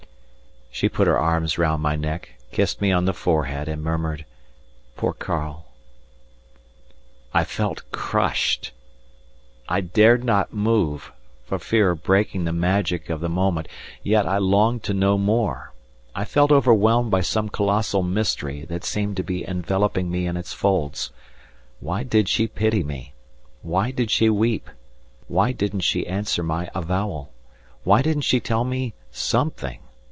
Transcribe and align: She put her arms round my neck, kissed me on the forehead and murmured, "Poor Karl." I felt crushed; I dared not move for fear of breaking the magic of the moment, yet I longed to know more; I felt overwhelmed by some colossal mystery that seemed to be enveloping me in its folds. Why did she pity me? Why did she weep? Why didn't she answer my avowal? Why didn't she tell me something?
She 0.73 0.87
put 0.89 1.05
her 1.05 1.19
arms 1.19 1.57
round 1.57 1.83
my 1.83 1.97
neck, 1.97 2.29
kissed 2.51 2.81
me 2.81 2.93
on 2.93 3.03
the 3.03 3.13
forehead 3.13 3.67
and 3.67 3.83
murmured, 3.83 4.25
"Poor 4.95 5.11
Karl." 5.13 5.65
I 7.33 7.43
felt 7.43 7.83
crushed; 7.91 8.71
I 9.67 9.81
dared 9.81 10.23
not 10.23 10.53
move 10.53 11.11
for 11.43 11.59
fear 11.59 11.91
of 11.91 12.01
breaking 12.01 12.45
the 12.45 12.53
magic 12.53 13.09
of 13.11 13.19
the 13.19 13.29
moment, 13.29 13.67
yet 14.01 14.25
I 14.25 14.37
longed 14.37 14.81
to 14.83 14.93
know 14.93 15.17
more; 15.19 15.73
I 16.15 16.23
felt 16.25 16.53
overwhelmed 16.53 17.11
by 17.11 17.21
some 17.21 17.49
colossal 17.49 18.01
mystery 18.01 18.63
that 18.65 18.85
seemed 18.85 19.17
to 19.17 19.23
be 19.23 19.45
enveloping 19.47 20.09
me 20.09 20.25
in 20.25 20.37
its 20.37 20.53
folds. 20.53 21.11
Why 21.81 22.01
did 22.03 22.29
she 22.29 22.47
pity 22.47 22.81
me? 22.83 23.13
Why 23.61 23.91
did 23.91 24.09
she 24.09 24.29
weep? 24.29 24.67
Why 25.27 25.51
didn't 25.51 25.81
she 25.81 26.07
answer 26.07 26.41
my 26.41 26.71
avowal? 26.73 27.33
Why 27.83 28.01
didn't 28.01 28.21
she 28.23 28.39
tell 28.39 28.63
me 28.63 28.93
something? 29.11 29.79